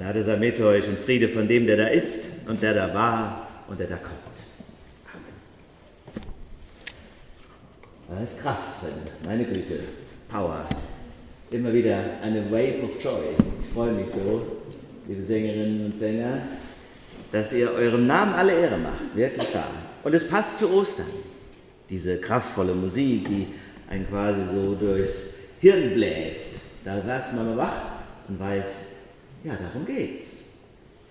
Gnade 0.00 0.24
sei 0.24 0.36
mit 0.36 0.58
euch 0.62 0.88
und 0.88 0.98
Friede 0.98 1.28
von 1.28 1.46
dem, 1.46 1.66
der 1.66 1.76
da 1.76 1.88
ist 1.88 2.30
und 2.48 2.62
der 2.62 2.72
da 2.72 2.94
war 2.94 3.46
und 3.68 3.78
der 3.78 3.86
da 3.86 3.96
kommt. 3.96 4.16
Amen. 5.12 6.24
Da 8.08 8.24
ist 8.24 8.40
Kraft 8.40 8.82
drin, 8.82 8.94
meine 9.26 9.44
Güte, 9.44 9.80
Power. 10.26 10.66
Immer 11.50 11.70
wieder 11.74 12.02
eine 12.22 12.50
Wave 12.50 12.82
of 12.82 13.04
Joy. 13.04 13.24
Ich 13.60 13.74
freue 13.74 13.92
mich 13.92 14.08
so, 14.08 14.40
liebe 15.06 15.22
Sängerinnen 15.22 15.84
und 15.84 15.98
Sänger, 15.98 16.38
dass 17.30 17.52
ihr 17.52 17.70
eurem 17.70 18.06
Namen 18.06 18.32
alle 18.32 18.54
Ehre 18.54 18.78
macht, 18.78 19.14
wirklich 19.14 19.54
wahr. 19.54 19.68
Und 20.02 20.14
es 20.14 20.26
passt 20.26 20.60
zu 20.60 20.72
Ostern, 20.72 21.10
diese 21.90 22.16
kraftvolle 22.16 22.72
Musik, 22.72 23.28
die 23.28 23.48
einen 23.90 24.08
quasi 24.08 24.40
so 24.50 24.74
durchs 24.76 25.34
Hirn 25.60 25.92
bläst. 25.92 26.52
Da 26.86 26.96
wird 26.96 27.34
man 27.36 27.58
wach 27.58 27.82
und 28.28 28.40
weiß, 28.40 28.89
ja, 29.44 29.54
darum 29.56 29.86
geht's. 29.86 30.22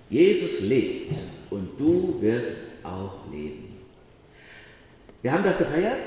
Jesus 0.09 0.62
lebt 0.62 1.13
und 1.49 1.80
du 1.80 2.17
wirst 2.22 2.62
auch 2.84 3.31
leben. 3.31 3.77
Wir 5.21 5.31
haben 5.31 5.44
das 5.44 5.58
gefeiert 5.58 6.05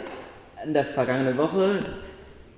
in 0.64 0.72
der 0.72 0.84
vergangenen 0.84 1.36
Woche. 1.36 1.84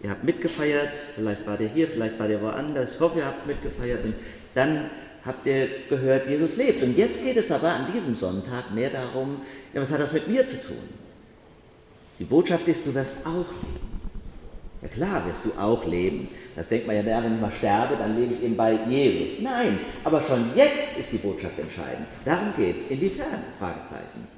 Ihr 0.02 0.10
habt 0.10 0.24
mitgefeiert, 0.24 0.90
vielleicht 1.14 1.46
war 1.46 1.60
ihr 1.60 1.68
hier, 1.68 1.88
vielleicht 1.88 2.18
war 2.18 2.28
ihr 2.28 2.40
woanders. 2.40 2.94
Ich 2.94 3.00
hoffe, 3.00 3.18
ihr 3.18 3.26
habt 3.26 3.46
mitgefeiert 3.46 4.04
und 4.04 4.14
dann 4.54 4.90
habt 5.24 5.46
ihr 5.46 5.68
gehört, 5.88 6.28
Jesus 6.28 6.56
lebt. 6.56 6.82
Und 6.82 6.96
jetzt 6.96 7.24
geht 7.24 7.36
es 7.36 7.50
aber 7.50 7.70
an 7.70 7.86
diesem 7.92 8.14
Sonntag 8.14 8.72
mehr 8.74 8.90
darum, 8.90 9.40
ja, 9.72 9.80
was 9.80 9.90
hat 9.90 10.00
das 10.00 10.12
mit 10.12 10.28
mir 10.28 10.46
zu 10.46 10.56
tun? 10.56 10.76
Die 12.18 12.24
Botschaft 12.24 12.68
ist, 12.68 12.86
du 12.86 12.94
wirst 12.94 13.26
auch 13.26 13.46
leben. 13.62 13.93
Ja 14.84 14.90
klar 14.90 15.22
wirst 15.26 15.46
du 15.46 15.58
auch 15.58 15.86
leben. 15.86 16.28
Das 16.54 16.68
denkt 16.68 16.86
man 16.86 16.94
ja, 16.94 17.04
wenn 17.06 17.34
ich 17.34 17.40
mal 17.40 17.50
sterbe, 17.50 17.96
dann 17.98 18.20
lebe 18.20 18.34
ich 18.34 18.42
eben 18.42 18.54
bei 18.54 18.78
Jesus. 18.86 19.40
Nein, 19.40 19.78
aber 20.04 20.20
schon 20.20 20.50
jetzt 20.54 20.98
ist 20.98 21.10
die 21.10 21.16
Botschaft 21.16 21.58
entscheidend. 21.58 22.06
Darum 22.24 22.52
geht 22.54 22.76
es. 22.82 22.90
Inwiefern? 22.90 23.44
Fragezeichen. 23.58 24.28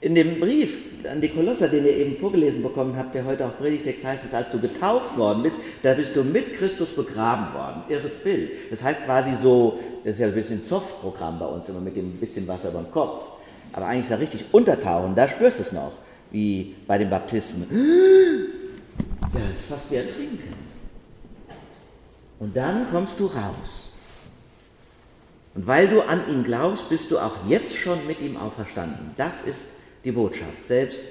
In 0.00 0.14
dem 0.14 0.38
Brief 0.38 0.80
an 1.10 1.20
die 1.20 1.28
Kolosser, 1.28 1.66
den 1.66 1.84
ihr 1.84 1.96
eben 1.96 2.16
vorgelesen 2.16 2.62
bekommen 2.62 2.96
habt, 2.96 3.16
der 3.16 3.24
heute 3.24 3.46
auch 3.46 3.58
Predigtext 3.58 4.04
heißt 4.04 4.26
es, 4.26 4.32
als 4.32 4.52
du 4.52 4.60
getauft 4.60 5.18
worden 5.18 5.42
bist, 5.42 5.56
da 5.82 5.94
bist 5.94 6.14
du 6.14 6.22
mit 6.22 6.56
Christus 6.56 6.94
begraben 6.94 7.52
worden. 7.52 7.82
Irres 7.88 8.22
Bild. 8.22 8.52
Das 8.70 8.84
heißt 8.84 9.06
quasi 9.06 9.32
so, 9.42 9.80
das 10.04 10.12
ist 10.12 10.20
ja 10.20 10.28
ein 10.28 10.34
bisschen 10.34 10.62
Softprogramm 10.62 11.40
bei 11.40 11.46
uns, 11.46 11.68
immer 11.68 11.80
mit 11.80 11.96
dem 11.96 12.12
bisschen 12.12 12.46
Wasser 12.46 12.70
über 12.70 12.82
dem 12.82 12.92
Kopf. 12.92 13.24
Aber 13.72 13.86
eigentlich 13.86 14.08
da 14.08 14.14
richtig 14.14 14.44
untertauchen, 14.52 15.16
da 15.16 15.26
spürst 15.26 15.58
du 15.58 15.62
es 15.62 15.72
noch, 15.72 15.90
wie 16.30 16.76
bei 16.86 16.96
den 16.96 17.10
Baptisten. 17.10 17.66
Ja, 19.34 19.40
das 19.48 19.60
ist 19.60 19.68
fast 19.68 19.90
wie 19.90 19.96
ertrinken. 19.96 20.54
Und 22.38 22.56
dann 22.56 22.90
kommst 22.90 23.18
du 23.20 23.26
raus. 23.26 23.92
Und 25.54 25.66
weil 25.66 25.88
du 25.88 26.02
an 26.02 26.20
ihn 26.28 26.44
glaubst, 26.44 26.88
bist 26.88 27.10
du 27.10 27.18
auch 27.18 27.34
jetzt 27.48 27.76
schon 27.76 28.06
mit 28.06 28.20
ihm 28.20 28.36
auferstanden. 28.36 29.10
Das 29.16 29.42
ist 29.42 29.70
die 30.04 30.12
Botschaft. 30.12 30.66
Selbst 30.66 31.02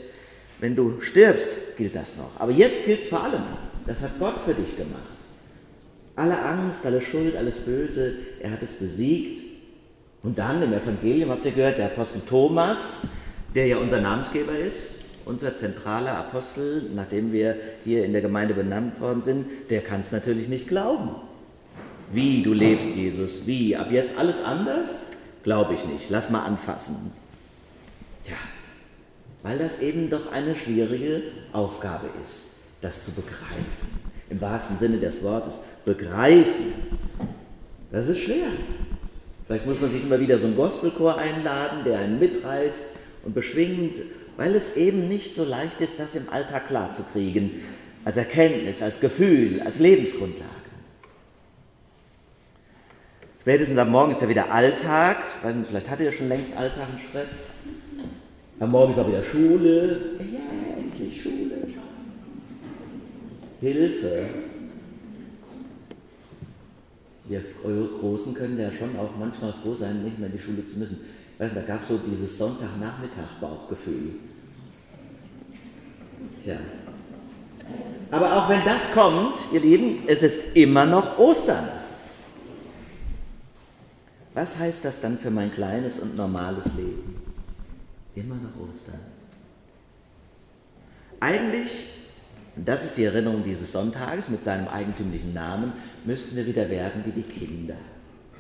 wenn 0.59 0.75
du 0.75 1.01
stirbst, 1.01 1.49
gilt 1.77 1.95
das 1.95 2.17
noch. 2.17 2.31
Aber 2.39 2.51
jetzt 2.51 2.85
gilt 2.85 3.01
es 3.01 3.09
vor 3.09 3.23
allem. 3.23 3.43
Das 3.85 4.01
hat 4.01 4.19
Gott 4.19 4.35
für 4.45 4.53
dich 4.53 4.75
gemacht. 4.75 5.03
Alle 6.15 6.41
Angst, 6.41 6.85
alle 6.85 7.01
Schuld, 7.01 7.35
alles 7.35 7.59
Böse, 7.59 8.15
er 8.41 8.51
hat 8.51 8.63
es 8.63 8.73
besiegt. 8.73 9.43
Und 10.23 10.39
dann 10.39 10.63
im 10.63 10.73
Evangelium 10.73 11.29
habt 11.29 11.45
ihr 11.45 11.51
gehört, 11.51 11.77
der 11.77 11.85
Apostel 11.87 12.21
Thomas, 12.27 13.01
der 13.53 13.67
ja 13.67 13.77
unser 13.77 14.01
Namensgeber 14.01 14.57
ist, 14.57 14.96
unser 15.27 15.55
zentraler 15.55 16.17
Apostel, 16.17 16.89
nachdem 16.95 17.31
wir 17.31 17.55
hier 17.83 18.05
in 18.05 18.13
der 18.13 18.21
Gemeinde 18.21 18.53
benannt 18.53 18.99
worden 19.01 19.21
sind, 19.21 19.45
der 19.69 19.81
kann 19.81 20.01
es 20.01 20.11
natürlich 20.11 20.47
nicht 20.47 20.67
glauben. 20.67 21.09
Wie 22.11 22.41
du 22.41 22.53
lebst, 22.53 22.95
Jesus, 22.95 23.45
wie? 23.45 23.75
Ab 23.75 23.91
jetzt 23.91 24.17
alles 24.17 24.43
anders? 24.43 25.01
Glaube 25.43 25.73
ich 25.73 25.85
nicht. 25.85 26.09
Lass 26.09 26.29
mal 26.29 26.45
anfassen. 26.45 27.11
Tja, 28.23 28.37
weil 29.43 29.57
das 29.57 29.81
eben 29.81 30.09
doch 30.09 30.31
eine 30.31 30.55
schwierige 30.55 31.23
Aufgabe 31.53 32.07
ist, 32.23 32.51
das 32.81 33.03
zu 33.03 33.11
begreifen. 33.11 34.07
Im 34.29 34.41
wahrsten 34.41 34.77
Sinne 34.77 34.97
des 34.97 35.23
Wortes, 35.23 35.61
begreifen. 35.85 36.73
Das 37.91 38.07
ist 38.07 38.19
schwer. 38.19 38.47
Vielleicht 39.45 39.65
muss 39.65 39.79
man 39.79 39.89
sich 39.89 40.03
immer 40.03 40.19
wieder 40.19 40.37
so 40.37 40.47
einen 40.47 40.57
Gospelchor 40.57 41.17
einladen, 41.17 41.85
der 41.85 41.99
einen 41.99 42.19
mitreißt 42.19 42.85
und 43.23 43.33
beschwingt 43.33 43.97
weil 44.37 44.55
es 44.55 44.75
eben 44.75 45.07
nicht 45.07 45.35
so 45.35 45.43
leicht 45.43 45.81
ist, 45.81 45.99
das 45.99 46.15
im 46.15 46.29
Alltag 46.29 46.67
klarzukriegen, 46.67 47.51
als 48.05 48.17
Erkenntnis, 48.17 48.81
als 48.81 48.99
Gefühl, 48.99 49.61
als 49.61 49.79
Lebensgrundlage. 49.79 50.51
Spätestens 53.41 53.77
am 53.77 53.89
Morgen 53.89 54.11
ist 54.11 54.21
ja 54.21 54.29
wieder 54.29 54.51
Alltag. 54.51 55.17
Ich 55.39 55.45
weiß 55.45 55.55
nicht, 55.55 55.67
vielleicht 55.69 55.89
hattet 55.89 56.05
ihr 56.05 56.11
schon 56.11 56.29
längst 56.29 56.55
Alltag 56.55 56.87
und 56.91 57.01
Stress. 57.09 57.47
Am 58.59 58.71
Morgen 58.71 58.91
ist 58.91 58.99
auch 58.99 59.07
wieder 59.07 59.23
Schule. 59.23 60.17
Ja, 60.19 60.77
endlich 60.77 61.21
Schule. 61.21 61.55
Hilfe. 63.59 64.25
Wir 67.25 67.41
Großen 67.99 68.33
können 68.33 68.59
ja 68.59 68.71
schon 68.71 68.97
auch 68.97 69.17
manchmal 69.17 69.53
froh 69.63 69.73
sein, 69.73 70.03
nicht 70.03 70.19
mehr 70.19 70.29
in 70.29 70.37
die 70.37 70.41
Schule 70.41 70.65
zu 70.65 70.79
müssen. 70.79 71.01
Weißt, 71.37 71.55
da 71.55 71.61
gab 71.61 71.83
es 71.83 71.89
so 71.89 71.97
dieses 71.97 72.37
Sonntagnachmittag-Bauchgefühl. 72.37 74.15
Tja. 76.43 76.57
Aber 78.09 78.37
auch 78.37 78.49
wenn 78.49 78.63
das 78.65 78.91
kommt, 78.91 79.39
ihr 79.51 79.59
Lieben, 79.59 80.03
es 80.07 80.23
ist 80.23 80.55
immer 80.55 80.85
noch 80.85 81.19
Ostern. 81.19 81.67
Was 84.33 84.57
heißt 84.57 84.85
das 84.85 85.01
dann 85.01 85.17
für 85.17 85.31
mein 85.31 85.51
kleines 85.51 85.99
und 85.99 86.15
normales 86.15 86.73
Leben? 86.75 87.21
Immer 88.15 88.35
noch 88.35 88.69
Ostern. 88.69 88.99
Eigentlich, 91.19 91.89
und 92.55 92.67
das 92.67 92.85
ist 92.85 92.97
die 92.97 93.03
Erinnerung 93.03 93.43
dieses 93.43 93.71
Sonntages 93.71 94.29
mit 94.29 94.43
seinem 94.43 94.67
eigentümlichen 94.67 95.33
Namen, 95.33 95.73
müssten 96.05 96.35
wir 96.35 96.45
wieder 96.45 96.69
werden 96.69 97.03
wie 97.05 97.11
die 97.11 97.23
Kinder. 97.23 97.75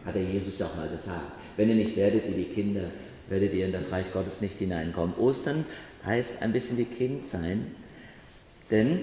Hat 0.07 0.15
der 0.15 0.23
Jesus 0.23 0.57
ja 0.57 0.67
auch 0.67 0.75
mal 0.75 0.87
gesagt. 0.87 1.33
Wenn 1.57 1.67
ihr 1.67 1.75
nicht 1.75 1.97
werdet 1.97 2.23
wie 2.29 2.43
die 2.43 2.45
Kinder, 2.45 2.85
werdet 3.27 3.53
ihr 3.53 3.65
in 3.65 3.73
das 3.73 3.91
Reich 3.91 4.13
Gottes 4.13 4.39
nicht 4.39 4.57
hineinkommen. 4.57 5.15
Ostern 5.17 5.65
heißt 6.05 6.41
ein 6.41 6.53
bisschen 6.53 6.77
wie 6.77 6.85
Kind 6.85 7.27
sein, 7.27 7.75
denn 8.71 9.01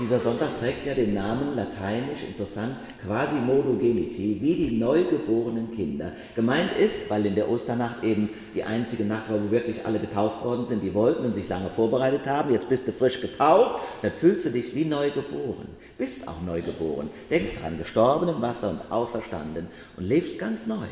dieser 0.00 0.20
Sonntag 0.20 0.60
trägt 0.60 0.86
ja 0.86 0.94
den 0.94 1.14
Namen 1.14 1.56
lateinisch, 1.56 2.22
interessant, 2.22 2.76
quasi 3.04 3.34
modogeniti, 3.34 4.38
wie 4.40 4.54
die 4.54 4.78
neugeborenen 4.78 5.74
Kinder. 5.74 6.12
Gemeint 6.36 6.70
ist, 6.78 7.10
weil 7.10 7.26
in 7.26 7.34
der 7.34 7.48
Osternacht 7.48 8.04
eben 8.04 8.30
die 8.54 8.62
einzige 8.62 9.04
Nacht 9.04 9.28
war, 9.28 9.42
wo 9.42 9.50
wirklich 9.50 9.84
alle 9.84 9.98
getauft 9.98 10.44
worden 10.44 10.66
sind, 10.66 10.82
die 10.84 10.94
wollten 10.94 11.24
und 11.24 11.34
sich 11.34 11.48
lange 11.48 11.68
vorbereitet 11.68 12.26
haben. 12.26 12.52
Jetzt 12.52 12.68
bist 12.68 12.86
du 12.86 12.92
frisch 12.92 13.20
getauft, 13.20 13.80
dann 14.02 14.12
fühlst 14.12 14.46
du 14.46 14.50
dich 14.50 14.72
wie 14.76 14.84
neugeboren. 14.84 15.66
Bist 15.98 16.28
auch 16.28 16.40
neugeboren. 16.46 17.10
Denk 17.28 17.60
dran, 17.60 17.78
gestorben 17.78 18.28
im 18.28 18.40
Wasser 18.40 18.70
und 18.70 18.92
auferstanden 18.92 19.66
und 19.96 20.04
lebst 20.04 20.38
ganz 20.38 20.68
neu. 20.68 20.86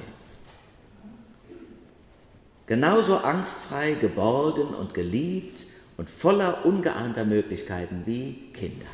Genauso 2.66 3.16
angstfrei, 3.16 3.96
geborgen 4.00 4.74
und 4.74 4.94
geliebt 4.94 5.69
und 6.00 6.08
voller 6.08 6.64
ungeahnter 6.64 7.26
Möglichkeiten 7.26 8.04
wie 8.06 8.32
Kinder. 8.54 8.86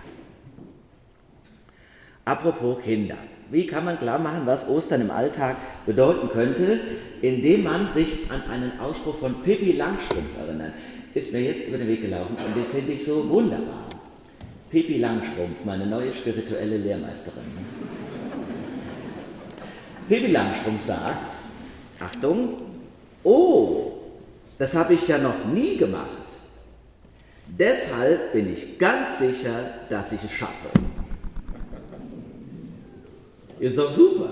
Apropos 2.24 2.82
Kinder. 2.82 3.14
Wie 3.48 3.68
kann 3.68 3.84
man 3.84 3.96
klar 3.96 4.18
machen, 4.18 4.40
was 4.44 4.68
Ostern 4.68 5.02
im 5.02 5.12
Alltag 5.12 5.54
bedeuten 5.86 6.28
könnte, 6.30 6.80
indem 7.22 7.62
man 7.62 7.92
sich 7.94 8.28
an 8.28 8.42
einen 8.50 8.80
Ausspruch 8.80 9.18
von 9.18 9.40
Pippi 9.44 9.76
Langstrumpf 9.76 10.36
erinnert? 10.36 10.72
Ist 11.14 11.32
mir 11.32 11.42
jetzt 11.42 11.68
über 11.68 11.78
den 11.78 11.86
Weg 11.86 12.02
gelaufen 12.02 12.34
und 12.44 12.56
den 12.56 12.66
finde 12.72 12.94
ich 12.94 13.04
so 13.04 13.30
wunderbar. 13.30 13.86
Pippi 14.72 14.98
Langstrumpf, 14.98 15.64
meine 15.64 15.86
neue 15.86 16.12
spirituelle 16.12 16.78
Lehrmeisterin. 16.78 17.44
Pippi 20.08 20.32
Langstrumpf 20.32 20.84
sagt, 20.84 21.34
Achtung, 22.00 22.62
Oh, 23.22 23.92
das 24.58 24.74
habe 24.74 24.94
ich 24.94 25.06
ja 25.06 25.18
noch 25.18 25.44
nie 25.52 25.76
gemacht. 25.76 26.25
Deshalb 27.48 28.32
bin 28.32 28.52
ich 28.52 28.78
ganz 28.78 29.18
sicher, 29.18 29.70
dass 29.88 30.12
ich 30.12 30.22
es 30.22 30.30
schaffe. 30.30 30.68
Ist 33.58 33.78
doch 33.78 33.90
super. 33.90 34.30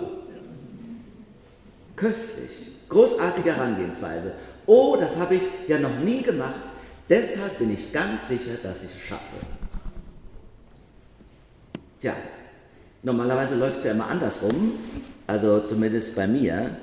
Köstlich. 1.97 2.51
Großartige 2.89 3.55
Herangehensweise. 3.55 4.35
Oh, 4.67 4.97
das 5.01 5.19
habe 5.19 5.37
ich 5.37 5.43
ja 5.69 5.79
noch 5.79 5.99
nie 5.99 6.23
gemacht. 6.23 6.55
Deshalb 7.09 7.59
bin 7.59 7.73
ich 7.73 7.93
ganz 7.93 8.29
sicher, 8.29 8.55
dass 8.63 8.83
ich 8.85 8.91
es 8.91 9.01
schaffe. 9.01 9.37
Tja, 12.01 12.15
normalerweise 13.03 13.57
läuft 13.57 13.79
es 13.79 13.85
ja 13.85 13.93
immer 13.93 14.09
andersrum. 14.09 14.73
Also 15.27 15.61
zumindest 15.61 16.15
bei 16.15 16.27
mir 16.27 16.77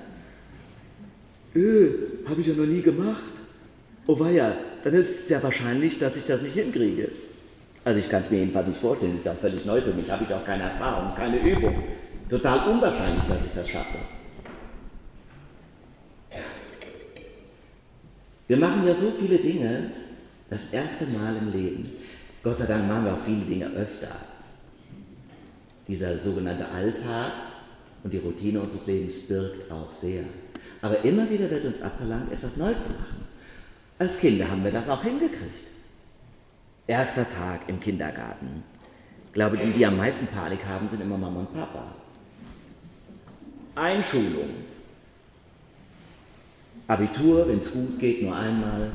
äh, 1.56 1.88
habe 2.28 2.42
ich 2.42 2.48
ja 2.48 2.54
noch 2.54 2.66
nie 2.66 2.82
gemacht. 2.82 3.22
Oh 4.08 4.20
weia, 4.20 4.56
dann 4.84 4.94
ist 4.94 5.24
es 5.24 5.30
ja 5.30 5.42
wahrscheinlich, 5.44 6.00
dass 6.00 6.18
ich 6.18 6.26
das 6.26 6.42
nicht 6.42 6.54
hinkriege. 6.54 7.10
Also 7.84 8.00
ich 8.00 8.10
kann 8.10 8.22
es 8.22 8.30
mir 8.30 8.40
jedenfalls 8.40 8.68
nicht 8.68 8.80
vorstellen, 8.80 9.14
das 9.14 9.22
ist 9.22 9.26
ja 9.26 9.34
völlig 9.34 9.66
neu 9.66 9.82
für 9.82 9.94
mich, 9.94 10.10
habe 10.12 10.24
ich 10.24 10.34
auch 10.34 10.46
keine 10.46 10.64
Erfahrung, 10.64 11.16
keine 11.16 11.40
Übung. 11.40 11.84
Total 12.30 12.70
unwahrscheinlich, 12.70 13.24
dass 13.28 13.46
ich 13.46 13.54
das 13.54 13.68
schaffe. 13.68 13.98
Wir 18.48 18.58
machen 18.58 18.86
ja 18.86 18.94
so 18.94 19.12
viele 19.20 19.38
Dinge 19.38 19.92
das 20.50 20.72
erste 20.74 21.06
Mal 21.06 21.38
im 21.38 21.52
Leben. 21.52 21.90
Gott 22.44 22.60
sei 22.60 22.66
Dank 22.66 22.88
machen 22.88 23.06
wir 23.06 23.14
auch 23.14 23.26
viele 23.26 23.46
Dinge 23.46 23.68
öfter. 23.68 24.10
Dieser 25.88 26.18
sogenannte 26.20 26.66
Alltag 26.70 27.32
und 28.04 28.14
die 28.14 28.18
Routine 28.18 28.62
unseres 28.62 28.86
Lebens 28.88 29.28
birgt 29.28 29.72
auch 29.72 29.92
sehr. 29.92 30.24
Aber 30.82 31.04
immer 31.04 31.30
wieder 31.30 31.50
wird 31.50 31.66
uns 31.66 31.82
abverlangt, 31.82 32.32
etwas 32.32 32.58
neu 32.58 32.74
zu 32.74 32.90
machen. 32.90 33.21
Als 34.02 34.18
Kinder 34.18 34.50
haben 34.50 34.64
wir 34.64 34.72
das 34.72 34.90
auch 34.90 35.04
hingekriegt. 35.04 35.68
Erster 36.88 37.24
Tag 37.24 37.60
im 37.68 37.80
Kindergarten. 37.80 38.64
Ich 39.28 39.34
glaube, 39.34 39.58
die, 39.58 39.70
die 39.70 39.86
am 39.86 39.96
meisten 39.96 40.26
Panik 40.26 40.66
haben, 40.66 40.90
sind 40.90 41.04
immer 41.04 41.20
Mama 41.20 41.42
und 41.42 41.54
Papa. 41.54 41.84
Einschulung. 43.76 44.50
Abitur, 46.88 47.48
wenn 47.48 47.60
es 47.60 47.74
gut 47.74 48.00
geht, 48.00 48.24
nur 48.24 48.36
einmal. 48.36 48.90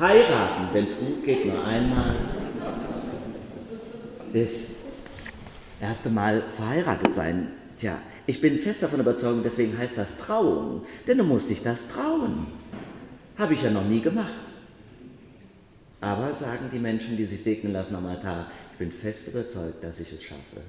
Heiraten, 0.00 0.68
wenn 0.72 0.86
es 0.86 0.98
gut 1.00 1.22
geht, 1.22 1.44
nur 1.44 1.62
einmal. 1.66 2.16
Das 4.32 4.68
erste 5.82 6.08
Mal 6.08 6.42
verheiratet 6.56 7.12
sein. 7.12 7.48
Tja, 7.76 7.98
ich 8.26 8.40
bin 8.40 8.58
fest 8.58 8.82
davon 8.82 9.00
überzeugt, 9.00 9.44
deswegen 9.44 9.76
heißt 9.76 9.98
das 9.98 10.08
Trauung. 10.18 10.82
Denn 11.06 11.18
du 11.18 11.24
musst 11.24 11.50
dich 11.50 11.62
das 11.62 11.88
trauen. 11.88 12.46
Habe 13.36 13.54
ich 13.54 13.62
ja 13.62 13.70
noch 13.70 13.84
nie 13.84 14.00
gemacht. 14.00 14.32
Aber 16.00 16.32
sagen 16.34 16.70
die 16.72 16.78
Menschen, 16.78 17.16
die 17.16 17.24
sich 17.24 17.42
segnen 17.42 17.72
lassen 17.72 17.96
am 17.96 18.06
Altar, 18.06 18.50
ich 18.72 18.78
bin 18.78 18.92
fest 18.92 19.28
überzeugt, 19.28 19.82
dass 19.82 20.00
ich 20.00 20.12
es 20.12 20.22
schaffe. 20.22 20.60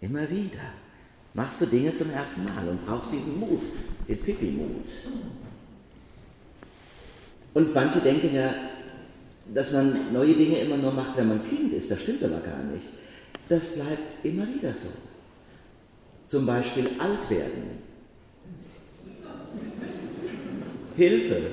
Immer 0.00 0.28
wieder 0.30 0.72
machst 1.34 1.60
du 1.60 1.66
Dinge 1.66 1.94
zum 1.94 2.10
ersten 2.10 2.44
Mal 2.44 2.68
und 2.68 2.84
brauchst 2.86 3.12
diesen 3.12 3.38
Mut, 3.38 3.62
den 4.08 4.18
Pipi-Mut. 4.18 4.86
Und 7.54 7.74
manche 7.74 8.00
denken 8.00 8.34
ja, 8.34 8.54
dass 9.54 9.72
man 9.72 10.12
neue 10.12 10.34
Dinge 10.34 10.58
immer 10.58 10.76
nur 10.76 10.92
macht, 10.92 11.16
wenn 11.16 11.28
man 11.28 11.48
Kind 11.48 11.72
ist. 11.72 11.90
Das 11.90 12.02
stimmt 12.02 12.22
aber 12.22 12.40
gar 12.40 12.62
nicht. 12.64 12.84
Das 13.48 13.74
bleibt 13.74 14.24
immer 14.24 14.46
wieder 14.46 14.74
so. 14.74 14.90
Zum 16.28 16.44
Beispiel 16.44 16.90
alt 16.98 17.30
werden. 17.30 17.78
Hilfe 20.94 21.50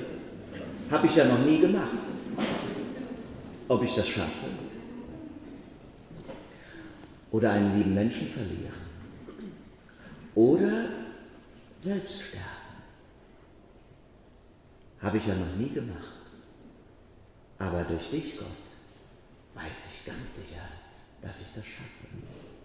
habe 0.90 1.06
ich 1.06 1.16
ja 1.16 1.24
noch 1.24 1.38
nie 1.46 1.60
gemacht. 1.60 2.04
Ob 3.68 3.82
ich 3.82 3.94
das 3.94 4.06
schaffe? 4.06 4.46
Oder 7.32 7.52
einen 7.52 7.78
lieben 7.78 7.94
Menschen 7.94 8.28
verlieren? 8.28 8.86
Oder 10.34 10.84
selbst 11.80 12.22
sterben? 12.22 12.44
Habe 15.00 15.16
ich 15.16 15.26
ja 15.26 15.34
noch 15.34 15.56
nie 15.56 15.70
gemacht. 15.70 16.16
Aber 17.58 17.82
durch 17.84 18.10
dich, 18.10 18.36
Gott, 18.38 18.46
weiß 19.54 19.90
ich 19.90 20.04
ganz 20.04 20.36
sicher, 20.36 20.62
dass 21.22 21.40
ich 21.40 21.54
das 21.54 21.64
schaffe. 21.64 22.55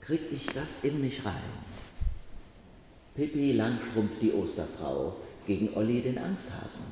Krieg 0.00 0.20
ich 0.32 0.46
das 0.46 0.84
in 0.84 1.00
mich 1.00 1.24
rein? 1.24 1.34
Pippi 3.14 3.52
Langstrumpf, 3.52 4.18
die 4.20 4.32
Osterfrau, 4.32 5.16
gegen 5.46 5.74
Olli, 5.74 6.00
den 6.00 6.18
Angsthasen. 6.18 6.84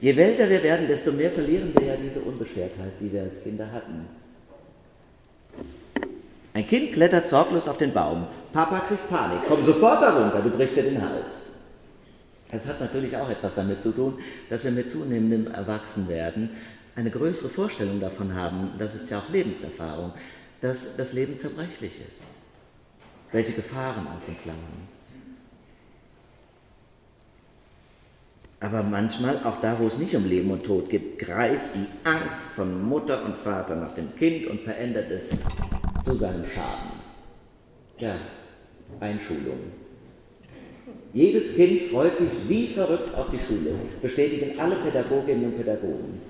Je 0.00 0.12
älter 0.12 0.48
wir 0.48 0.62
werden, 0.62 0.86
desto 0.86 1.12
mehr 1.12 1.30
verlieren 1.30 1.72
wir 1.76 1.86
ja 1.86 1.96
diese 1.96 2.20
Unbeschwertheit, 2.20 2.92
die 3.00 3.12
wir 3.12 3.22
als 3.22 3.42
Kinder 3.42 3.70
hatten. 3.70 4.06
Ein 6.54 6.66
Kind 6.66 6.92
klettert 6.92 7.28
sorglos 7.28 7.68
auf 7.68 7.78
den 7.78 7.92
Baum. 7.92 8.26
Papa 8.52 8.80
kriegt 8.88 9.08
Panik. 9.08 9.40
Komm 9.46 9.64
sofort 9.64 10.02
da 10.02 10.16
runter, 10.16 10.40
du 10.40 10.50
brichst 10.50 10.76
dir 10.76 10.84
den 10.84 11.02
Hals. 11.02 11.46
Es 12.50 12.66
hat 12.66 12.80
natürlich 12.80 13.16
auch 13.16 13.28
etwas 13.28 13.54
damit 13.54 13.82
zu 13.82 13.92
tun, 13.92 14.18
dass 14.48 14.64
wir 14.64 14.70
mit 14.70 14.90
zunehmendem 14.90 15.52
Erwachsenwerden 15.52 16.50
eine 16.98 17.10
größere 17.10 17.48
Vorstellung 17.48 18.00
davon 18.00 18.34
haben, 18.34 18.72
das 18.76 18.96
ist 18.96 19.08
ja 19.08 19.18
auch 19.20 19.28
Lebenserfahrung, 19.30 20.12
dass 20.60 20.96
das 20.96 21.12
Leben 21.12 21.38
zerbrechlich 21.38 22.00
ist, 22.00 22.22
welche 23.30 23.52
Gefahren 23.52 24.04
auf 24.08 24.26
uns 24.26 24.44
lauern. 24.44 24.88
Aber 28.58 28.82
manchmal, 28.82 29.36
auch 29.44 29.60
da, 29.60 29.78
wo 29.78 29.86
es 29.86 29.98
nicht 29.98 30.16
um 30.16 30.28
Leben 30.28 30.50
und 30.50 30.64
Tod 30.64 30.90
geht, 30.90 31.20
greift 31.20 31.76
die 31.76 31.86
Angst 32.02 32.50
von 32.56 32.88
Mutter 32.88 33.24
und 33.24 33.36
Vater 33.36 33.76
nach 33.76 33.94
dem 33.94 34.16
Kind 34.16 34.48
und 34.48 34.62
verändert 34.62 35.08
es 35.12 35.30
zu 36.04 36.16
seinem 36.16 36.44
Schaden. 36.44 36.90
Ja, 37.98 38.16
Einschulung. 38.98 39.60
Jedes 41.12 41.54
Kind 41.54 41.82
freut 41.92 42.18
sich 42.18 42.48
wie 42.48 42.66
verrückt 42.66 43.14
auf 43.14 43.30
die 43.30 43.38
Schule, 43.38 43.74
bestätigen 44.02 44.58
alle 44.58 44.74
Pädagoginnen 44.76 45.44
und 45.44 45.56
Pädagogen, 45.56 46.20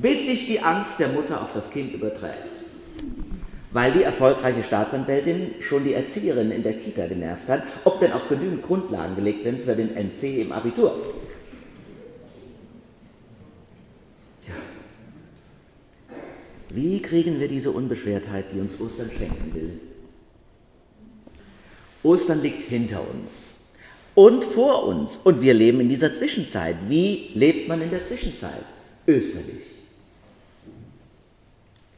bis 0.00 0.26
sich 0.26 0.46
die 0.46 0.60
Angst 0.60 0.98
der 1.00 1.08
Mutter 1.08 1.42
auf 1.42 1.52
das 1.54 1.70
Kind 1.70 1.92
überträgt. 1.92 2.64
Weil 3.72 3.92
die 3.92 4.02
erfolgreiche 4.02 4.62
Staatsanwältin 4.62 5.54
schon 5.60 5.84
die 5.84 5.94
Erzieherin 5.94 6.50
in 6.50 6.62
der 6.62 6.74
Kita 6.74 7.06
genervt 7.06 7.48
hat, 7.48 7.62
ob 7.84 8.00
denn 8.00 8.12
auch 8.12 8.28
genügend 8.28 8.62
Grundlagen 8.62 9.16
gelegt 9.16 9.44
werden 9.44 9.60
für 9.64 9.74
den 9.74 9.94
NC 9.96 10.42
im 10.42 10.52
Abitur. 10.52 10.94
Wie 16.74 17.02
kriegen 17.02 17.38
wir 17.38 17.48
diese 17.48 17.70
Unbeschwertheit, 17.70 18.46
die 18.52 18.60
uns 18.60 18.80
Ostern 18.80 19.10
schenken 19.10 19.54
will? 19.54 19.80
Ostern 22.02 22.42
liegt 22.42 22.62
hinter 22.68 23.00
uns 23.00 23.52
und 24.14 24.44
vor 24.44 24.86
uns 24.86 25.18
und 25.18 25.42
wir 25.42 25.54
leben 25.54 25.80
in 25.80 25.88
dieser 25.88 26.12
Zwischenzeit. 26.12 26.76
Wie 26.88 27.30
lebt 27.34 27.68
man 27.68 27.82
in 27.82 27.90
der 27.90 28.04
Zwischenzeit? 28.04 28.64
Österlich. 29.06 29.71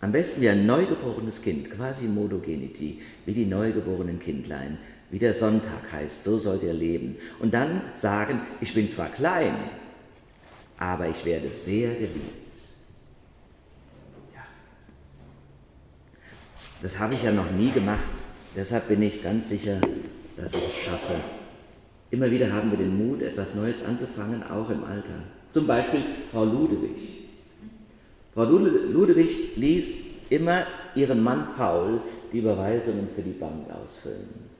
Am 0.04 0.12
besten 0.12 0.42
wie 0.42 0.50
ein 0.50 0.66
neugeborenes 0.66 1.40
Kind, 1.40 1.70
quasi 1.70 2.04
Modogenity, 2.04 3.00
wie 3.24 3.32
die 3.32 3.46
neugeborenen 3.46 4.20
Kindlein, 4.20 4.76
wie 5.08 5.18
der 5.18 5.32
Sonntag 5.32 5.90
heißt, 5.90 6.24
so 6.24 6.36
sollt 6.36 6.62
ihr 6.62 6.74
leben. 6.74 7.16
Und 7.40 7.54
dann 7.54 7.80
sagen, 7.96 8.38
ich 8.60 8.74
bin 8.74 8.90
zwar 8.90 9.08
klein, 9.08 9.54
aber 10.76 11.08
ich 11.08 11.24
werde 11.24 11.48
sehr 11.48 11.94
geliebt. 11.94 12.52
Das 16.82 16.98
habe 16.98 17.14
ich 17.14 17.22
ja 17.22 17.32
noch 17.32 17.50
nie 17.52 17.70
gemacht. 17.70 18.02
Deshalb 18.54 18.88
bin 18.88 19.00
ich 19.00 19.22
ganz 19.22 19.48
sicher, 19.48 19.80
dass 20.36 20.52
ich 20.52 20.58
es 20.58 20.84
schaffe. 20.84 21.14
Immer 22.10 22.30
wieder 22.30 22.52
haben 22.52 22.70
wir 22.70 22.76
den 22.76 22.94
Mut, 22.94 23.22
etwas 23.22 23.54
Neues 23.54 23.82
anzufangen, 23.82 24.42
auch 24.42 24.68
im 24.68 24.84
Alter. 24.84 25.22
Zum 25.50 25.66
Beispiel 25.66 26.02
Frau 26.30 26.44
Ludewig. 26.44 27.24
Frau 28.34 28.42
Ludewig 28.46 29.54
ließ 29.54 30.03
immer 30.30 30.66
ihren 30.94 31.22
Mann 31.22 31.48
Paul 31.56 32.00
die 32.32 32.38
Überweisungen 32.38 33.08
für 33.14 33.22
die 33.22 33.30
Bank 33.30 33.66
ausfüllen. 33.70 34.54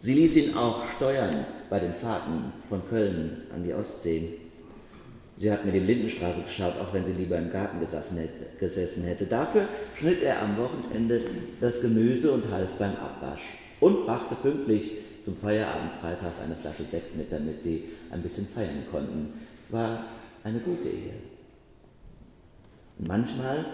Sie 0.00 0.14
ließ 0.14 0.36
ihn 0.36 0.56
auch 0.56 0.82
steuern 0.96 1.44
bei 1.68 1.80
den 1.80 1.94
Fahrten 1.94 2.52
von 2.68 2.86
Köln 2.88 3.42
an 3.54 3.64
die 3.64 3.74
Ostsee. 3.74 4.34
Sie 5.38 5.50
hat 5.50 5.64
mit 5.64 5.74
dem 5.74 5.86
Lindenstraße 5.86 6.42
geschaut, 6.42 6.74
auch 6.80 6.94
wenn 6.94 7.04
sie 7.04 7.12
lieber 7.12 7.36
im 7.36 7.50
Garten 7.50 7.78
gesessen 7.80 9.04
hätte. 9.04 9.26
Dafür 9.26 9.68
schnitt 9.98 10.22
er 10.22 10.40
am 10.42 10.56
Wochenende 10.56 11.20
das 11.60 11.82
Gemüse 11.82 12.32
und 12.32 12.44
half 12.50 12.70
beim 12.78 12.94
Abwasch 12.96 13.42
und 13.80 14.06
brachte 14.06 14.34
pünktlich 14.36 14.92
zum 15.24 15.36
Feierabend 15.36 15.92
freitags 16.00 16.40
eine 16.40 16.54
Flasche 16.54 16.84
Sekt 16.84 17.16
mit, 17.16 17.32
damit 17.32 17.62
sie 17.62 17.84
ein 18.10 18.22
bisschen 18.22 18.46
feiern 18.46 18.84
konnten. 18.90 19.32
War 19.70 20.04
eine 20.44 20.60
gute 20.60 20.88
Ehe. 20.88 21.14
Manchmal 22.98 23.66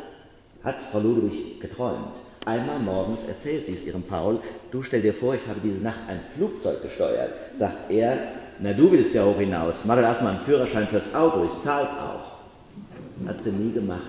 hat 0.64 0.76
Frau 0.90 1.00
Ludwig 1.00 1.60
geträumt. 1.60 2.16
Einmal 2.44 2.78
morgens 2.78 3.26
erzählt 3.26 3.66
sie 3.66 3.74
es 3.74 3.86
ihrem 3.86 4.02
Paul, 4.02 4.40
du 4.70 4.82
stell 4.82 5.02
dir 5.02 5.14
vor, 5.14 5.34
ich 5.34 5.46
habe 5.46 5.60
diese 5.62 5.80
Nacht 5.80 6.00
ein 6.08 6.20
Flugzeug 6.34 6.82
gesteuert. 6.82 7.32
Sagt 7.54 7.90
er, 7.90 8.18
na, 8.58 8.72
du 8.72 8.90
willst 8.90 9.14
ja 9.14 9.24
hoch 9.24 9.38
hinaus. 9.38 9.84
Mach 9.84 9.96
doch 9.96 10.02
erstmal 10.02 10.34
einen 10.34 10.44
Führerschein 10.44 10.88
fürs 10.88 11.14
Auto, 11.14 11.44
ich 11.44 11.62
zahl's 11.62 11.92
auch. 11.92 13.28
Hat 13.28 13.42
sie 13.42 13.50
nie 13.50 13.72
gemacht. 13.72 14.02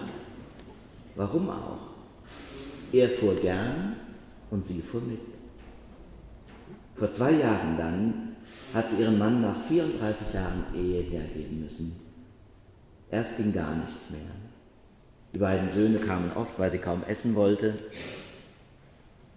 Warum 1.15 1.49
auch? 1.49 1.77
Er 2.91 3.09
fuhr 3.09 3.35
gern 3.35 3.95
und 4.49 4.65
sie 4.65 4.81
fuhr 4.81 5.01
mit. 5.01 5.19
Vor 6.95 7.11
zwei 7.11 7.31
Jahren 7.31 7.77
dann 7.77 8.35
hat 8.73 8.89
sie 8.89 9.01
ihren 9.01 9.17
Mann 9.17 9.41
nach 9.41 9.55
34 9.67 10.33
Jahren 10.33 10.65
Ehe 10.75 11.01
hergeben 11.01 11.63
müssen. 11.63 11.99
Erst 13.11 13.37
ging 13.37 13.53
gar 13.53 13.75
nichts 13.75 14.09
mehr. 14.09 14.21
Die 15.33 15.39
beiden 15.39 15.69
Söhne 15.69 15.99
kamen 15.99 16.31
oft, 16.35 16.57
weil 16.59 16.71
sie 16.71 16.77
kaum 16.77 17.03
essen 17.07 17.35
wollte. 17.35 17.73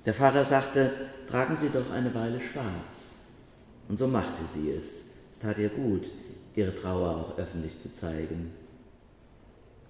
Der 0.04 0.14
Vater 0.14 0.44
sagte, 0.44 0.92
tragen 1.28 1.56
Sie 1.56 1.70
doch 1.70 1.90
eine 1.90 2.14
Weile 2.14 2.40
schwarz. 2.40 3.08
Und 3.88 3.96
so 3.96 4.06
machte 4.06 4.42
sie 4.52 4.70
es. 4.70 5.10
Es 5.32 5.38
tat 5.38 5.58
ihr 5.58 5.70
gut. 5.70 6.08
ihre 6.54 6.74
Trauer 6.74 7.10
auch 7.10 7.38
öffentlich 7.38 7.80
zu 7.80 7.92
zeigen. 7.92 8.50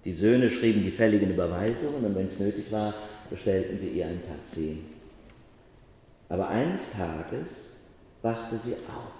Die 0.03 0.11
Söhne 0.11 0.51
schrieben 0.51 0.83
die 0.83 0.91
fälligen 0.91 1.31
Überweisungen 1.31 2.05
und 2.05 2.15
wenn 2.15 2.27
es 2.27 2.39
nötig 2.39 2.71
war, 2.71 2.93
bestellten 3.29 3.79
sie 3.79 3.89
ihr 3.89 4.05
ein 4.05 4.21
Taxi. 4.27 4.79
Aber 6.29 6.49
eines 6.49 6.91
Tages 6.91 7.71
wachte 8.21 8.59
sie 8.59 8.73
auf, 8.73 9.13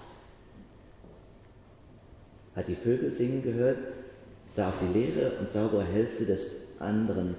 hat 2.54 2.68
die 2.68 2.76
Vögel 2.76 3.12
singen 3.12 3.42
gehört, 3.42 3.78
sah 4.54 4.68
auf 4.68 4.74
die 4.82 4.98
leere 4.98 5.32
und 5.40 5.50
saubere 5.50 5.84
Hälfte 5.84 6.26
des 6.26 6.67
anderen 6.80 7.34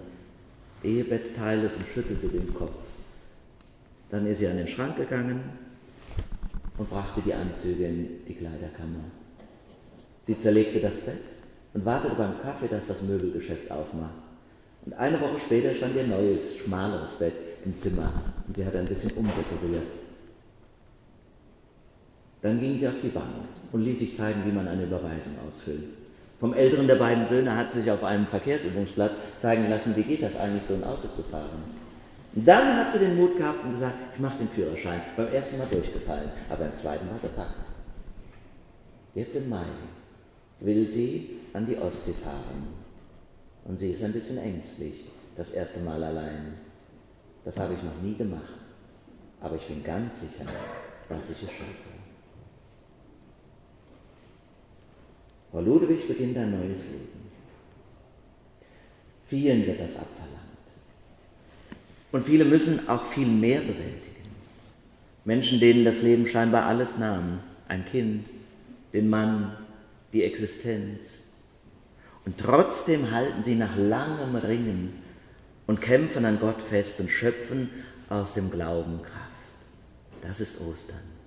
Ehebettteiles 0.84 1.72
und 1.76 1.86
schüttelte 1.88 2.28
den 2.28 2.54
Kopf. 2.54 2.86
Dann 4.10 4.26
ist 4.26 4.40
sie 4.40 4.48
an 4.48 4.58
den 4.58 4.68
Schrank 4.68 4.98
gegangen 4.98 5.42
und 6.78 6.90
brachte 6.90 7.22
die 7.22 7.34
Anzüge 7.34 7.86
in 7.86 8.26
die 8.28 8.34
Kleiderkammer. 8.34 9.04
Sie 10.24 10.38
zerlegte 10.38 10.80
das 10.80 11.02
Bett 11.02 11.22
und 11.74 11.86
wartete 11.86 12.16
beim 12.16 12.42
Kaffee, 12.42 12.68
dass 12.68 12.88
das 12.88 13.02
Möbelgeschäft 13.04 13.70
aufmacht. 13.70 14.14
Und 14.86 14.94
eine 14.94 15.20
Woche 15.20 15.40
später 15.40 15.74
stand 15.76 15.96
ihr 15.96 16.08
neues, 16.08 16.58
schmaleres 16.58 17.12
Bett 17.20 17.34
im 17.66 17.78
Zimmer 17.78 18.12
und 18.48 18.56
sie 18.56 18.66
hat 18.66 18.76
ein 18.76 18.86
bisschen 18.86 19.12
umdekoriert. 19.12 19.84
Dann 22.42 22.60
ging 22.60 22.78
sie 22.78 22.88
auf 22.88 23.02
die 23.04 23.10
Bank 23.10 23.28
und 23.72 23.84
ließ 23.84 24.00
sich 24.00 24.16
zeigen, 24.16 24.42
wie 24.46 24.52
man 24.52 24.68
eine 24.68 24.84
Überweisung 24.84 25.34
ausfüllt. 25.46 25.84
Vom 26.40 26.54
älteren 26.54 26.88
der 26.88 26.96
beiden 26.96 27.28
Söhne 27.28 27.56
hat 27.56 27.70
sie 27.70 27.82
sich 27.82 27.92
auf 27.92 28.04
einem 28.04 28.26
Verkehrsübungsplatz 28.26 29.14
zeigen 29.40 29.70
lassen, 29.70 29.96
wie 29.96 30.04
geht 30.04 30.24
das 30.24 30.40
eigentlich, 30.40 30.64
so 30.64 30.76
ein 30.76 30.84
Auto 30.86 31.10
zu 31.14 31.22
fahren. 31.24 31.64
Und 32.34 32.48
dann 32.48 32.78
hat 32.78 32.94
sie 32.94 33.00
den 33.00 33.18
Mut 33.18 33.38
gehabt 33.38 33.66
und 33.66 33.74
gesagt, 33.74 33.96
ich 34.14 34.20
mache 34.20 34.38
den 34.38 34.50
Führerschein. 34.50 35.02
Beim 35.18 35.34
ersten 35.34 35.58
Mal 35.58 35.68
durchgefallen, 35.70 36.30
aber 36.50 36.66
beim 36.66 36.76
zweiten 36.78 37.08
Mal 37.08 37.20
gepackt. 37.22 37.56
Jetzt 39.16 39.36
im 39.36 39.50
Mai 39.50 39.66
will 40.62 40.88
sie 40.88 41.40
an 41.54 41.66
die 41.66 41.78
Ostsee 41.78 42.14
fahren. 42.24 42.68
Und 43.66 43.78
sie 43.78 43.92
ist 43.92 44.04
ein 44.04 44.14
bisschen 44.14 44.38
ängstlich, 44.38 45.10
das 45.36 45.52
erste 45.52 45.80
Mal 45.82 46.02
allein. 46.02 46.54
Das 47.44 47.58
habe 47.60 47.74
ich 47.74 47.84
noch 47.84 48.02
nie 48.02 48.16
gemacht. 48.16 48.54
Aber 49.42 49.56
ich 49.56 49.68
bin 49.68 49.84
ganz 49.84 50.22
sicher, 50.22 50.46
dass 51.10 51.30
ich 51.30 51.44
es 51.44 51.50
schaffe. 51.50 52.09
Frau 55.52 55.62
Ludwig 55.62 56.08
beginnt 56.08 56.38
ein 56.38 56.52
neues 56.52 56.86
Leben. 56.92 57.20
Vielen 59.28 59.66
wird 59.66 59.80
das 59.80 59.98
abverlangt. 59.98 60.30
Und 62.12 62.26
viele 62.26 62.46
müssen 62.46 62.88
auch 62.90 63.06
viel 63.06 63.28
mehr 63.28 63.60
bewältigen. 63.60 64.10
Menschen, 65.26 65.60
denen 65.60 65.86
das 65.86 66.02
Leben 66.02 66.26
scheinbar 66.26 66.66
alles 66.66 66.98
nahm. 66.98 67.40
Ein 67.68 67.86
Kind, 67.86 68.28
den 68.94 69.10
Mann, 69.10 69.56
die 70.14 70.24
Existenz. 70.24 71.20
Und 72.26 72.38
trotzdem 72.38 73.12
halten 73.12 73.44
sie 73.44 73.56
nach 73.56 73.76
langem 73.78 74.36
Ringen 74.36 74.94
und 75.68 75.82
kämpfen 75.82 76.26
an 76.26 76.40
Gott 76.40 76.62
fest 76.62 77.00
und 77.00 77.10
schöpfen 77.10 77.70
aus 78.10 78.34
dem 78.34 78.50
Glauben 78.50 79.02
Kraft. 79.04 79.30
Das 80.22 80.40
ist 80.40 80.62
Ostern. 80.62 81.19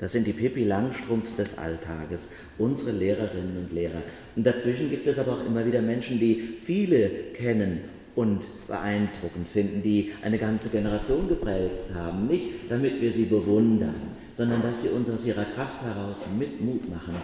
Das 0.00 0.12
sind 0.12 0.26
die 0.26 0.32
Pippi 0.32 0.64
Langstrumpfs 0.64 1.36
des 1.36 1.58
Alltages, 1.58 2.28
unsere 2.56 2.92
Lehrerinnen 2.92 3.56
und 3.58 3.72
Lehrer. 3.72 4.02
Und 4.34 4.46
dazwischen 4.46 4.88
gibt 4.88 5.06
es 5.06 5.18
aber 5.18 5.32
auch 5.32 5.46
immer 5.46 5.64
wieder 5.66 5.82
Menschen, 5.82 6.18
die 6.18 6.56
viele 6.64 7.08
kennen 7.34 7.80
und 8.14 8.46
beeindruckend 8.66 9.46
finden, 9.46 9.82
die 9.82 10.12
eine 10.22 10.38
ganze 10.38 10.70
Generation 10.70 11.28
geprägt 11.28 11.94
haben. 11.94 12.26
Nicht 12.26 12.70
damit 12.70 13.00
wir 13.00 13.12
sie 13.12 13.26
bewundern, 13.26 13.94
sondern 14.36 14.62
dass 14.62 14.82
sie 14.82 14.88
uns 14.88 15.10
aus 15.10 15.26
ihrer 15.26 15.44
Kraft 15.44 15.82
heraus 15.82 16.24
mit 16.38 16.60
Mut 16.62 16.88
machen. 16.88 17.14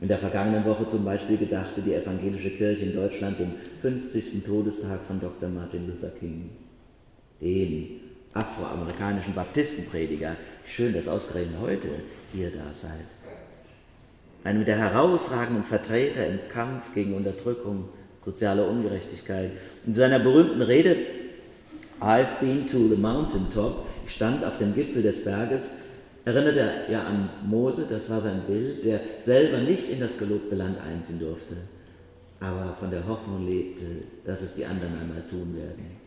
In 0.00 0.08
der 0.08 0.18
vergangenen 0.18 0.64
Woche 0.64 0.88
zum 0.88 1.04
Beispiel 1.04 1.36
gedachte 1.36 1.82
die 1.82 1.94
evangelische 1.94 2.50
Kirche 2.50 2.86
in 2.86 2.94
Deutschland 2.94 3.38
den 3.38 3.52
50. 3.82 4.44
Todestag 4.44 5.00
von 5.06 5.20
Dr. 5.20 5.48
Martin 5.48 5.86
Luther 5.86 6.10
King, 6.18 6.50
dem 7.40 8.03
afroamerikanischen 8.34 9.34
Baptistenprediger. 9.34 10.36
Schön, 10.66 10.92
dass 10.92 11.08
ausgerechnet 11.08 11.56
heute 11.60 11.88
ihr 12.32 12.50
da 12.50 12.72
seid. 12.72 13.06
Einem 14.42 14.64
der 14.64 14.76
herausragenden 14.76 15.64
Vertreter 15.64 16.26
im 16.26 16.40
Kampf 16.48 16.92
gegen 16.94 17.14
Unterdrückung, 17.14 17.88
soziale 18.20 18.66
Ungerechtigkeit. 18.66 19.52
In 19.86 19.94
seiner 19.94 20.18
berühmten 20.18 20.62
Rede 20.62 20.96
I've 22.00 22.40
been 22.40 22.66
to 22.66 22.88
the 22.88 22.96
mountaintop, 22.96 23.86
ich 24.04 24.14
stand 24.14 24.44
auf 24.44 24.58
dem 24.58 24.74
Gipfel 24.74 25.02
des 25.02 25.24
Berges, 25.24 25.70
erinnert 26.24 26.56
er 26.56 26.90
ja 26.90 27.04
an 27.04 27.30
Mose, 27.46 27.86
das 27.88 28.10
war 28.10 28.20
sein 28.20 28.42
Bild, 28.46 28.84
der 28.84 29.00
selber 29.20 29.58
nicht 29.58 29.88
in 29.90 30.00
das 30.00 30.18
gelobte 30.18 30.56
Land 30.56 30.76
einziehen 30.80 31.20
durfte, 31.20 31.56
aber 32.40 32.76
von 32.78 32.90
der 32.90 33.06
Hoffnung 33.06 33.46
lebte, 33.46 33.84
dass 34.26 34.42
es 34.42 34.56
die 34.56 34.66
anderen 34.66 34.98
einmal 35.00 35.22
tun 35.30 35.56
werden. 35.56 36.03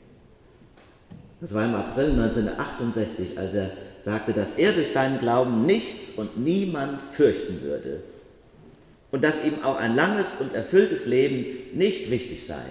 Das 1.40 1.54
war 1.54 1.66
im 1.66 1.76
April 1.76 2.12
1968, 2.12 3.38
als 3.38 3.54
er 3.54 3.72
sagte, 4.04 4.34
dass 4.34 4.58
er 4.58 4.72
durch 4.72 4.92
seinen 4.92 5.20
Glauben 5.20 5.66
nichts 5.66 6.12
und 6.18 6.38
niemand 6.38 7.00
fürchten 7.12 7.62
würde 7.62 8.02
und 9.12 9.24
dass 9.24 9.46
ihm 9.46 9.64
auch 9.64 9.78
ein 9.78 9.96
langes 9.96 10.28
und 10.40 10.54
erfülltes 10.56 11.06
Leben 11.06 11.78
nicht 11.78 12.10
wichtig 12.10 12.46
sei. 12.46 12.64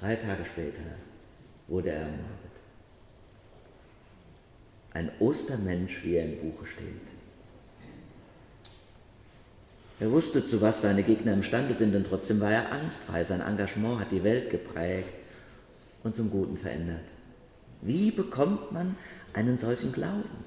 Drei 0.00 0.16
Tage 0.16 0.44
später 0.44 0.82
wurde 1.68 1.90
er 1.90 2.00
ermordet. 2.00 2.26
Ein 4.92 5.10
Ostermensch, 5.20 6.00
wie 6.02 6.16
er 6.16 6.24
im 6.24 6.32
Buche 6.32 6.66
steht. 6.66 6.84
Er 10.00 10.10
wusste, 10.10 10.44
zu 10.44 10.60
was 10.60 10.82
seine 10.82 11.02
Gegner 11.02 11.34
imstande 11.34 11.74
sind 11.74 11.94
und 11.94 12.06
trotzdem 12.06 12.40
war 12.40 12.50
er 12.50 12.72
angstfrei. 12.72 13.22
Sein 13.22 13.42
Engagement 13.42 14.00
hat 14.00 14.10
die 14.10 14.24
Welt 14.24 14.50
geprägt 14.50 15.12
und 16.02 16.16
zum 16.16 16.30
Guten 16.30 16.56
verändert. 16.56 17.04
Wie 17.82 18.10
bekommt 18.10 18.72
man 18.72 18.96
einen 19.32 19.56
solchen 19.56 19.92
Glauben? 19.92 20.44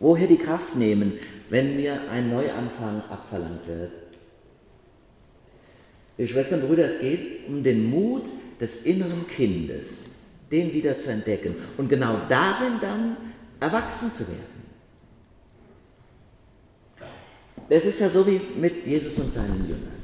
Woher 0.00 0.26
die 0.26 0.36
Kraft 0.36 0.76
nehmen, 0.76 1.14
wenn 1.48 1.76
mir 1.76 2.00
ein 2.10 2.30
Neuanfang 2.30 3.02
abverlangt 3.08 3.66
wird? 3.66 3.92
Liebe 6.18 6.32
Schwestern 6.32 6.62
und 6.62 6.68
Brüder, 6.68 6.86
es 6.86 7.00
geht 7.00 7.46
um 7.48 7.62
den 7.62 7.88
Mut 7.90 8.24
des 8.60 8.82
inneren 8.82 9.26
Kindes, 9.28 10.10
den 10.50 10.72
wieder 10.72 10.98
zu 10.98 11.10
entdecken 11.10 11.54
und 11.76 11.88
genau 11.88 12.20
darin 12.28 12.80
dann 12.80 13.16
erwachsen 13.60 14.12
zu 14.12 14.26
werden. 14.28 14.56
Es 17.68 17.84
ist 17.84 18.00
ja 18.00 18.08
so 18.08 18.26
wie 18.26 18.40
mit 18.58 18.86
Jesus 18.86 19.18
und 19.18 19.32
seinen 19.32 19.66
Jüngern. 19.66 19.96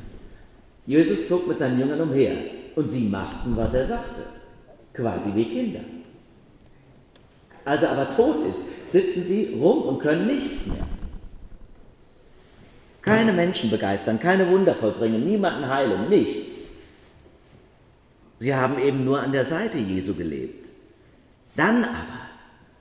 Jesus 0.86 1.28
zog 1.28 1.46
mit 1.46 1.58
seinen 1.58 1.78
Jüngern 1.78 2.00
umher 2.00 2.36
und 2.74 2.90
sie 2.90 3.08
machten, 3.08 3.56
was 3.56 3.72
er 3.74 3.86
sagte, 3.86 4.22
quasi 4.92 5.30
wie 5.34 5.44
Kinder. 5.44 5.80
Als 7.64 7.82
er 7.82 7.90
aber 7.92 8.16
tot 8.16 8.46
ist, 8.50 8.90
sitzen 8.90 9.24
sie 9.24 9.56
rum 9.60 9.82
und 9.82 9.98
können 10.00 10.26
nichts 10.26 10.66
mehr. 10.66 10.86
Keine 13.02 13.32
Menschen 13.32 13.70
begeistern, 13.70 14.20
keine 14.20 14.48
Wunder 14.48 14.74
vollbringen, 14.74 15.24
niemanden 15.24 15.68
heilen, 15.68 16.08
nichts. 16.08 16.52
Sie 18.38 18.54
haben 18.54 18.78
eben 18.80 19.04
nur 19.04 19.20
an 19.20 19.32
der 19.32 19.44
Seite 19.44 19.78
Jesu 19.78 20.14
gelebt. 20.14 20.68
Dann 21.56 21.84
aber, 21.84 22.28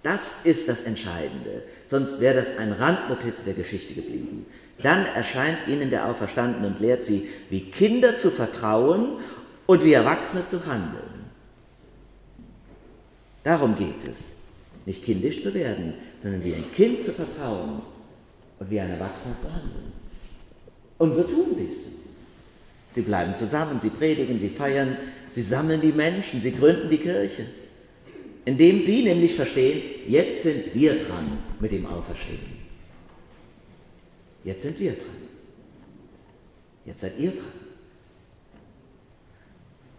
das 0.03 0.43
ist 0.43 0.67
das 0.67 0.83
Entscheidende, 0.83 1.63
sonst 1.87 2.19
wäre 2.19 2.35
das 2.35 2.57
ein 2.57 2.71
Randnotiz 2.71 3.43
der 3.43 3.53
Geschichte 3.53 3.93
geblieben. 3.93 4.45
Dann 4.81 5.05
erscheint 5.05 5.67
ihnen 5.67 5.89
der 5.89 6.07
Auferstandene 6.07 6.65
und 6.67 6.79
lehrt 6.79 7.03
sie, 7.03 7.29
wie 7.49 7.69
Kinder 7.69 8.17
zu 8.17 8.31
vertrauen 8.31 9.19
und 9.67 9.83
wie 9.83 9.93
Erwachsene 9.93 10.47
zu 10.47 10.65
handeln. 10.65 11.03
Darum 13.43 13.75
geht 13.75 14.07
es. 14.07 14.40
Nicht 14.85 15.03
kindisch 15.03 15.43
zu 15.43 15.53
werden, 15.53 15.93
sondern 16.21 16.43
wie 16.43 16.55
ein 16.55 16.71
Kind 16.73 17.03
zu 17.03 17.11
vertrauen 17.11 17.81
und 18.59 18.69
wie 18.69 18.79
ein 18.79 18.89
Erwachsener 18.89 19.35
zu 19.39 19.47
handeln. 19.53 19.91
Und 20.97 21.15
so 21.15 21.23
tun 21.23 21.55
sie 21.55 21.67
es. 21.71 21.91
Sie 22.93 23.01
bleiben 23.01 23.35
zusammen, 23.35 23.79
sie 23.81 23.89
predigen, 23.89 24.39
sie 24.39 24.49
feiern, 24.49 24.97
sie 25.31 25.41
sammeln 25.41 25.81
die 25.81 25.93
Menschen, 25.93 26.41
sie 26.41 26.51
gründen 26.51 26.89
die 26.89 26.97
Kirche. 26.97 27.45
Indem 28.43 28.81
sie 28.81 29.03
nämlich 29.03 29.35
verstehen, 29.35 29.81
jetzt 30.07 30.43
sind 30.43 30.73
wir 30.73 30.93
dran 30.93 31.37
mit 31.59 31.71
dem 31.71 31.85
Auferstehen. 31.85 32.39
Jetzt 34.43 34.63
sind 34.63 34.79
wir 34.79 34.91
dran. 34.93 35.21
Jetzt 36.85 37.01
seid 37.01 37.19
ihr 37.19 37.31
dran. 37.31 37.61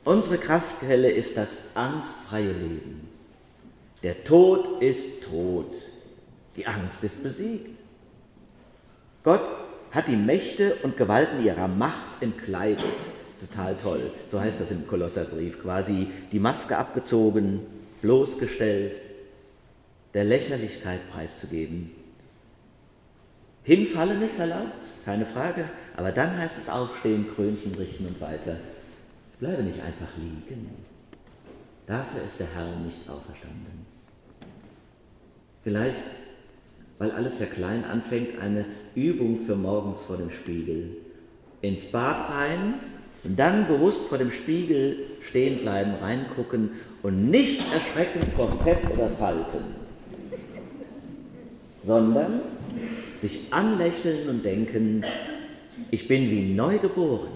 Unsere 0.05 0.39
Kraftquelle 0.39 1.11
ist 1.11 1.37
das 1.37 1.51
angstfreie 1.75 2.51
Leben. 2.51 3.12
Der 4.03 4.25
Tod 4.25 4.83
ist 4.83 5.25
tot. 5.25 5.73
Die 6.57 6.67
Angst 6.67 7.05
ist 7.05 7.23
besiegt. 7.23 7.79
Gott 9.23 9.49
hat 9.93 10.09
die 10.09 10.17
Mächte 10.17 10.75
und 10.83 10.97
Gewalten 10.97 11.45
ihrer 11.45 11.69
Macht 11.69 12.21
entkleidet. 12.21 12.85
Total 13.41 13.77
toll. 13.77 14.11
So 14.27 14.41
heißt 14.41 14.61
das 14.61 14.71
im 14.71 14.87
Kolosserbrief. 14.87 15.61
Quasi 15.61 16.09
die 16.33 16.41
Maske 16.41 16.77
abgezogen, 16.77 17.61
bloßgestellt, 18.01 19.01
der 20.15 20.25
Lächerlichkeit 20.25 21.01
preiszugeben. 21.11 21.93
Hinfallen 23.65 24.21
ist 24.23 24.39
erlaubt, 24.41 24.87
keine 25.05 25.25
Frage, 25.25 25.65
aber 25.97 26.11
dann 26.11 26.37
heißt 26.37 26.59
es 26.59 26.69
aufstehen, 26.69 27.27
Krönchen 27.35 27.75
richten 27.77 28.07
und 28.07 28.21
weiter. 28.21 28.57
Ich 29.33 29.39
bleibe 29.39 29.63
nicht 29.63 29.81
einfach 29.81 30.09
liegen. 30.17 30.69
Dafür 31.87 32.25
ist 32.25 32.41
der 32.41 32.49
Herr 32.55 32.77
nicht 32.77 33.09
auferstanden. 33.09 33.82
Vielleicht, 35.65 36.03
weil 36.99 37.11
alles 37.13 37.41
ja 37.41 37.47
klein 37.47 37.85
anfängt, 37.85 38.41
eine 38.41 38.65
Übung 38.95 39.41
für 39.41 39.57
morgens 39.57 40.03
vor 40.03 40.17
dem 40.17 40.31
Spiegel. 40.31 40.97
Ins 41.61 41.93
Bad 41.93 42.31
rein 42.31 42.75
und 43.25 43.39
dann 43.39 43.69
bewusst 43.69 44.07
vor 44.07 44.19
dem 44.19 44.33
Spiegel 44.33 44.99
stehen 45.23 45.59
bleiben, 45.59 45.95
reingucken 46.01 46.71
und 47.03 47.31
nicht 47.31 47.63
erschrecken 47.73 48.31
vor 48.33 48.51
Fett 48.65 48.79
oder 48.93 49.09
Falten, 49.11 49.65
sondern 51.85 52.41
sich 53.21 53.53
anlächeln 53.53 54.29
und 54.29 54.45
denken, 54.45 55.05
ich 55.91 56.09
bin 56.09 56.31
wie 56.31 56.53
neu 56.53 56.79
geboren, 56.79 57.31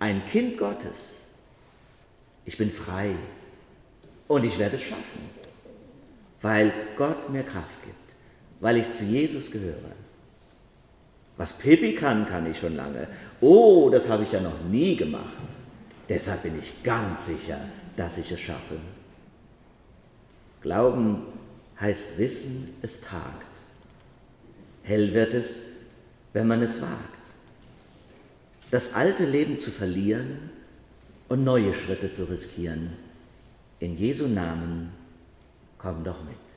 ein 0.00 0.24
Kind 0.26 0.58
Gottes. 0.58 1.20
Ich 2.44 2.56
bin 2.56 2.70
frei 2.70 3.14
und 4.26 4.44
ich 4.44 4.58
werde 4.58 4.76
es 4.76 4.82
schaffen, 4.82 5.37
weil 6.42 6.72
Gott 6.96 7.30
mir 7.30 7.42
Kraft 7.42 7.82
gibt, 7.84 8.14
weil 8.60 8.76
ich 8.76 8.92
zu 8.92 9.04
Jesus 9.04 9.50
gehöre. 9.50 9.92
Was 11.36 11.52
Pippi 11.52 11.94
kann, 11.94 12.28
kann 12.28 12.50
ich 12.50 12.58
schon 12.58 12.74
lange. 12.74 13.06
Oh, 13.40 13.90
das 13.90 14.08
habe 14.08 14.24
ich 14.24 14.32
ja 14.32 14.40
noch 14.40 14.64
nie 14.68 14.96
gemacht. 14.96 15.24
Deshalb 16.08 16.42
bin 16.42 16.58
ich 16.58 16.82
ganz 16.82 17.26
sicher, 17.26 17.60
dass 17.96 18.18
ich 18.18 18.32
es 18.32 18.40
schaffe. 18.40 18.78
Glauben 20.62 21.22
heißt 21.80 22.18
wissen, 22.18 22.74
es 22.82 23.00
tagt. 23.00 23.46
Hell 24.82 25.14
wird 25.14 25.34
es, 25.34 25.62
wenn 26.32 26.48
man 26.48 26.62
es 26.62 26.82
wagt. 26.82 26.92
Das 28.70 28.94
alte 28.94 29.24
Leben 29.24 29.58
zu 29.58 29.70
verlieren 29.70 30.50
und 31.28 31.44
neue 31.44 31.72
Schritte 31.74 32.10
zu 32.10 32.24
riskieren. 32.24 32.94
In 33.80 33.94
Jesu 33.94 34.26
Namen, 34.26 34.92
komm 35.78 36.04
doch 36.04 36.22
mit. 36.24 36.47